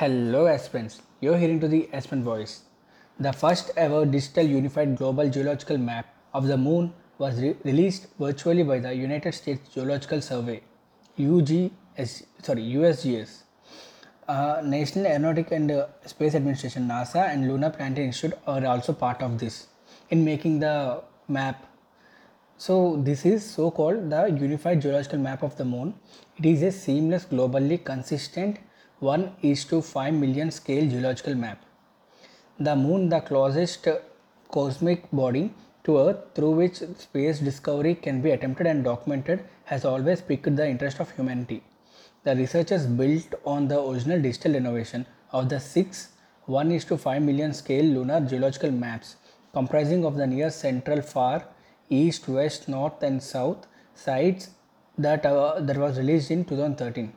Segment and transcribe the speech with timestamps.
[0.00, 2.62] Hello aspirants, you're hearing to the Aspirant Voice.
[3.18, 8.62] The first ever digital unified global geological map of the moon was re- released virtually
[8.62, 10.62] by the United States Geological Survey,
[11.18, 13.42] UGS, sorry, USGS.
[14.26, 19.20] Uh, National Aeronautic and uh, Space Administration NASA and Lunar Planetary Institute are also part
[19.20, 19.66] of this
[20.08, 21.66] in making the map
[22.56, 25.94] so this is so called the unified geological map of the moon.
[26.38, 28.58] It is a seamless globally consistent
[29.00, 31.62] 1 is to 5 million scale geological map.
[32.58, 33.88] The moon the closest
[34.50, 40.20] cosmic body to earth through which space discovery can be attempted and documented has always
[40.20, 41.62] piqued the interest of humanity.
[42.24, 46.08] The researchers built on the original digital innovation of the six
[46.44, 49.16] 1 is to 5 million scale lunar geological maps
[49.54, 51.46] comprising of the near central far
[51.88, 54.50] east, west, north, and south sites
[54.98, 57.12] that, uh, that was released in 2013.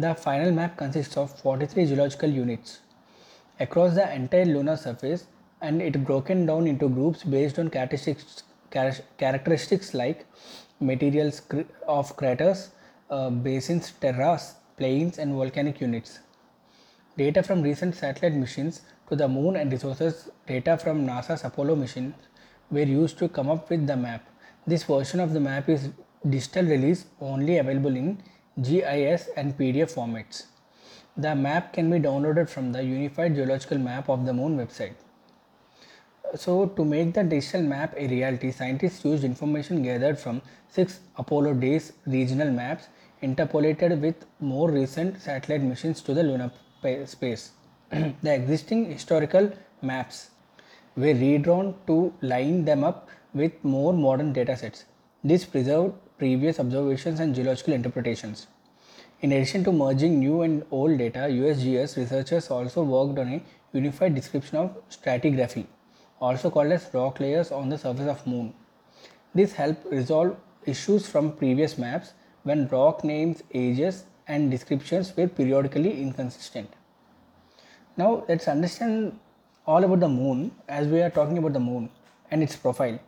[0.00, 2.78] The final map consists of 43 geological units
[3.58, 5.26] across the entire lunar surface
[5.60, 10.24] and it broken down into groups based on characteristics, characteristics like
[10.78, 11.42] materials
[11.88, 12.70] of craters,
[13.10, 16.20] uh, basins, terras, plains, and volcanic units.
[17.16, 22.14] Data from recent satellite missions to the moon and resources data from NASA's Apollo missions
[22.70, 24.24] were used to come up with the map.
[24.64, 25.90] This version of the map is
[26.28, 28.22] digital release only available in
[28.60, 30.46] GIS and PDF formats.
[31.16, 34.94] The map can be downloaded from the Unified Geological Map of the Moon website.
[36.34, 41.54] So, to make the digital map a reality, scientists used information gathered from six Apollo
[41.54, 42.88] days regional maps
[43.22, 46.50] interpolated with more recent satellite missions to the lunar
[47.06, 47.52] space.
[47.90, 49.50] the existing historical
[49.82, 50.30] maps
[50.96, 54.84] were redrawn to line them up with more modern datasets.
[55.24, 58.46] This preserved previous observations and geological interpretations.
[59.20, 64.14] In addition to merging new and old data, USGS researchers also worked on a unified
[64.14, 65.66] description of stratigraphy,
[66.20, 68.54] also called as rock layers on the surface of moon.
[69.34, 76.00] This helped resolve issues from previous maps when rock names, ages and descriptions were periodically
[76.00, 76.72] inconsistent.
[77.96, 79.18] Now let's understand
[79.66, 81.90] all about the moon as we are talking about the moon
[82.30, 82.98] and its profile.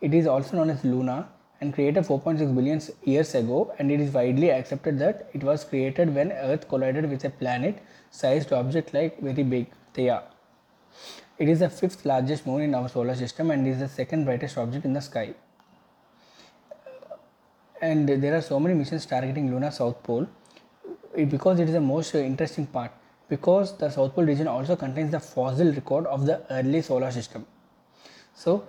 [0.00, 1.28] It is also known as Luna
[1.62, 6.14] and created 4.6 billion years ago and it is widely accepted that it was created
[6.14, 7.78] when earth collided with a planet
[8.10, 10.22] sized object like very big Theia.
[11.38, 14.58] It is the fifth largest moon in our solar system and is the second brightest
[14.58, 15.34] object in the sky.
[17.80, 20.26] And there are so many missions targeting Lunar South Pole
[21.14, 22.92] because it is the most interesting part
[23.28, 27.46] because the South Pole region also contains the fossil record of the early solar system.
[28.34, 28.64] So,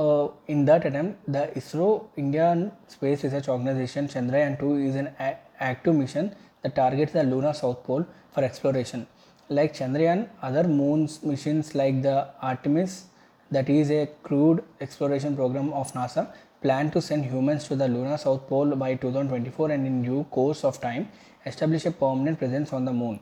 [0.00, 5.38] uh, in that attempt, the ISRO Indian Space Research Organization Chandrayaan 2 is an a-
[5.58, 9.06] active mission that targets the lunar South Pole for exploration.
[9.48, 13.06] Like Chandrayaan, other moons missions like the Artemis,
[13.50, 16.32] that is a crewed exploration program of NASA,
[16.62, 20.62] plan to send humans to the lunar South Pole by 2024 and in due course
[20.62, 21.08] of time
[21.46, 23.18] establish a permanent presence on the moon.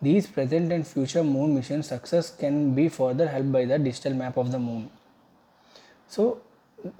[0.00, 4.36] These present and future moon mission success can be further helped by the digital map
[4.36, 4.90] of the moon.
[6.08, 6.40] So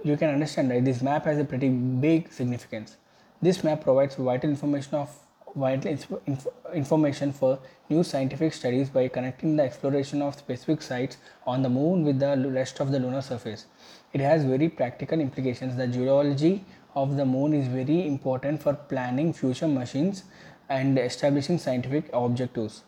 [0.05, 2.97] you can understand that this map has a pretty big significance.
[3.41, 5.11] This map provides vital information of
[5.57, 5.91] vital
[6.27, 7.59] inf- information for
[7.89, 11.17] new scientific studies by connecting the exploration of specific sites
[11.47, 13.67] on the moon with the rest of the lunar surface.
[14.13, 15.77] It has very practical implications.
[15.77, 16.65] The geology
[16.95, 20.25] of the moon is very important for planning future machines
[20.69, 22.83] and establishing scientific objectives.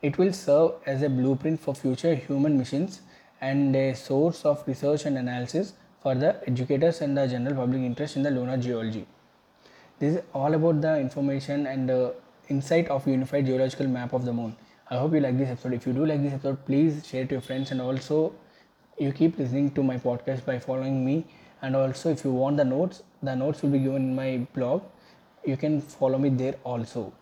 [0.00, 3.02] It will serve as a blueprint for future human missions
[3.40, 8.16] and a source of research and analysis for the educators and the general public interest
[8.16, 9.06] in the lunar geology.
[9.98, 12.14] This is all about the information and the
[12.48, 14.56] insight of unified geological map of the moon.
[14.90, 15.74] I hope you like this episode.
[15.74, 18.32] If you do like this episode, please share it to your friends and also
[18.98, 21.26] you keep listening to my podcast by following me.
[21.62, 24.82] And also, if you want the notes, the notes will be given in my blog.
[25.44, 27.12] You can follow me there also.